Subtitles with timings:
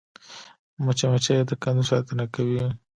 [0.85, 2.63] مچمچۍ د کندو ساتنه کوي